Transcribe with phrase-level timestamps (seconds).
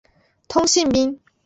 [0.47, 1.19] 通信兵。